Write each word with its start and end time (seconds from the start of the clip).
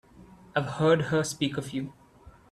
I've 0.55 0.65
heard 0.65 0.99
her 1.11 1.23
speak 1.23 1.57
of 1.57 1.73
you. 1.75 1.93